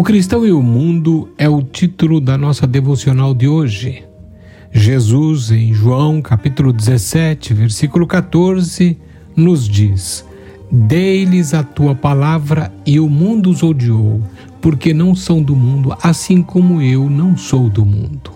O 0.00 0.02
Cristão 0.02 0.46
e 0.46 0.50
o 0.50 0.62
Mundo 0.62 1.28
é 1.36 1.46
o 1.46 1.62
título 1.62 2.22
da 2.22 2.38
nossa 2.38 2.66
devocional 2.66 3.34
de 3.34 3.46
hoje. 3.46 4.02
Jesus, 4.72 5.50
em 5.50 5.74
João 5.74 6.22
capítulo 6.22 6.72
17, 6.72 7.52
versículo 7.52 8.06
14, 8.06 8.96
nos 9.36 9.68
diz: 9.68 10.24
Dei-lhes 10.72 11.52
a 11.52 11.62
tua 11.62 11.94
palavra 11.94 12.72
e 12.86 12.98
o 12.98 13.10
mundo 13.10 13.50
os 13.50 13.62
odiou, 13.62 14.22
porque 14.62 14.94
não 14.94 15.14
são 15.14 15.42
do 15.42 15.54
mundo, 15.54 15.94
assim 16.02 16.40
como 16.40 16.80
eu 16.80 17.10
não 17.10 17.36
sou 17.36 17.68
do 17.68 17.84
mundo. 17.84 18.30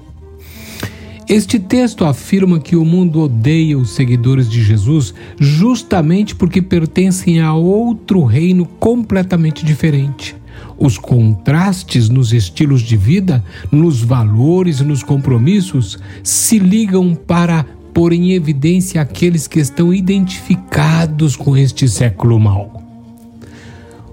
Este 1.26 1.58
texto 1.58 2.04
afirma 2.04 2.60
que 2.60 2.76
o 2.76 2.84
mundo 2.84 3.22
odeia 3.22 3.78
os 3.78 3.94
seguidores 3.94 4.50
de 4.50 4.62
Jesus 4.62 5.14
justamente 5.40 6.34
porque 6.34 6.60
pertencem 6.60 7.40
a 7.40 7.54
outro 7.54 8.22
reino 8.22 8.66
completamente 8.66 9.64
diferente. 9.64 10.43
Os 10.78 10.98
contrastes 10.98 12.08
nos 12.08 12.32
estilos 12.32 12.82
de 12.82 12.96
vida, 12.96 13.44
nos 13.70 14.02
valores 14.02 14.80
e 14.80 14.84
nos 14.84 15.02
compromissos 15.02 15.98
se 16.22 16.58
ligam 16.58 17.14
para 17.14 17.64
pôr 17.92 18.12
em 18.12 18.32
evidência 18.32 19.00
aqueles 19.00 19.46
que 19.46 19.60
estão 19.60 19.94
identificados 19.94 21.36
com 21.36 21.56
este 21.56 21.88
século 21.88 22.40
mau. 22.40 22.82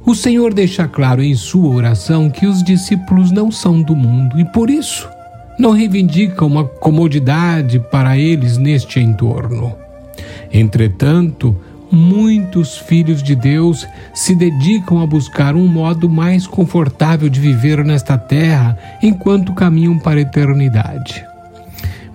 O 0.06 0.16
Senhor 0.16 0.54
deixa 0.54 0.88
claro 0.88 1.22
em 1.22 1.36
sua 1.36 1.74
oração 1.74 2.30
que 2.30 2.46
os 2.46 2.64
discípulos 2.64 3.32
não 3.32 3.52
são 3.52 3.82
do 3.82 3.96
mundo 3.96 4.40
e 4.40 4.46
por 4.46 4.70
isso 4.70 5.08
não 5.60 5.72
reivindicam 5.72 6.48
uma 6.48 6.64
comodidade 6.64 7.80
para 7.80 8.18
eles 8.18 8.58
neste 8.58 9.00
entorno. 9.00 9.76
Entretanto, 10.52 11.56
muitos 11.92 12.78
filhos 12.78 13.22
de 13.22 13.36
Deus 13.36 13.88
se 14.14 14.34
dedicam 14.34 15.02
a 15.02 15.06
buscar 15.06 15.56
um 15.56 15.68
modo 15.68 16.10
mais 16.10 16.48
confortável 16.48 17.30
de 17.30 17.40
viver 17.40 17.84
nesta 17.84 18.18
terra 18.18 18.78
enquanto 19.02 19.54
caminham 19.54 20.00
para 20.00 20.20
a 20.20 20.22
eternidade. 20.22 21.26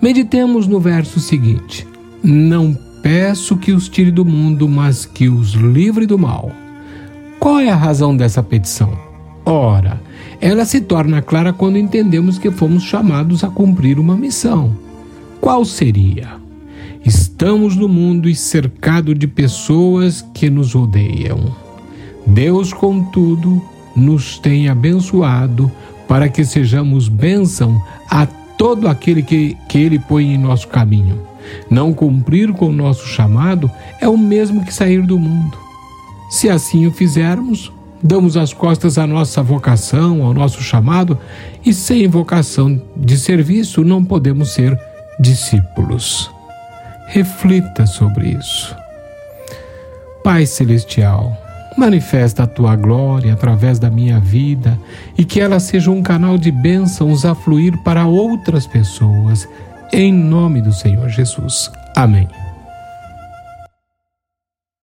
Meditemos 0.01 0.67
no 0.67 0.79
verso 0.79 1.19
seguinte: 1.19 1.87
Não 2.23 2.77
peço 3.01 3.57
que 3.57 3.71
os 3.71 3.87
tire 3.87 4.11
do 4.11 4.25
mundo, 4.25 4.67
mas 4.67 5.05
que 5.05 5.29
os 5.29 5.53
livre 5.53 6.05
do 6.05 6.17
mal. 6.17 6.51
Qual 7.39 7.59
é 7.59 7.69
a 7.69 7.75
razão 7.75 8.15
dessa 8.15 8.41
petição? 8.41 8.97
Ora, 9.45 10.01
ela 10.41 10.65
se 10.65 10.81
torna 10.81 11.21
clara 11.21 11.53
quando 11.53 11.77
entendemos 11.77 12.37
que 12.37 12.51
fomos 12.51 12.83
chamados 12.83 13.43
a 13.43 13.49
cumprir 13.49 13.97
uma 13.97 14.17
missão. 14.17 14.75
Qual 15.39 15.63
seria? 15.63 16.46
Estamos 17.39 17.75
no 17.75 17.87
mundo 17.87 18.27
e 18.27 18.33
cercado 18.33 19.13
de 19.13 19.27
pessoas 19.27 20.25
que 20.33 20.49
nos 20.49 20.73
odeiam. 20.73 21.55
Deus, 22.25 22.73
contudo, 22.73 23.61
nos 23.95 24.39
tem 24.39 24.67
abençoado 24.69 25.71
para 26.07 26.29
que 26.29 26.43
sejamos 26.43 27.07
bênção 27.07 27.79
a 28.09 28.25
todo 28.25 28.87
aquele 28.87 29.21
que, 29.21 29.55
que 29.69 29.77
Ele 29.77 29.99
põe 29.99 30.33
em 30.33 30.37
nosso 30.39 30.67
caminho. 30.67 31.21
Não 31.69 31.93
cumprir 31.93 32.51
com 32.53 32.69
o 32.69 32.73
nosso 32.73 33.05
chamado 33.05 33.69
é 34.01 34.09
o 34.09 34.17
mesmo 34.17 34.65
que 34.65 34.73
sair 34.73 35.05
do 35.05 35.19
mundo. 35.19 35.59
Se 36.31 36.49
assim 36.49 36.87
o 36.87 36.91
fizermos, 36.91 37.71
damos 38.01 38.35
as 38.35 38.51
costas 38.51 38.97
à 38.97 39.05
nossa 39.05 39.43
vocação, 39.43 40.23
ao 40.23 40.33
nosso 40.33 40.63
chamado, 40.63 41.15
e 41.63 41.71
sem 41.71 42.07
vocação 42.07 42.81
de 42.95 43.15
serviço 43.15 43.83
não 43.83 44.03
podemos 44.03 44.55
ser 44.55 44.75
discípulos. 45.19 46.35
Reflita 47.07 47.85
sobre 47.85 48.29
isso. 48.29 48.75
Pai 50.23 50.45
Celestial, 50.45 51.35
manifesta 51.77 52.43
a 52.43 52.47
tua 52.47 52.75
glória 52.75 53.33
através 53.33 53.79
da 53.79 53.89
minha 53.89 54.19
vida 54.19 54.77
e 55.17 55.23
que 55.23 55.39
ela 55.39 55.59
seja 55.59 55.89
um 55.89 56.01
canal 56.01 56.37
de 56.37 56.51
bênçãos 56.51 57.23
a 57.23 57.33
fluir 57.33 57.77
para 57.83 58.05
outras 58.05 58.67
pessoas, 58.67 59.47
em 59.93 60.11
nome 60.11 60.61
do 60.61 60.73
Senhor 60.73 61.07
Jesus. 61.07 61.71
Amém. 61.95 62.27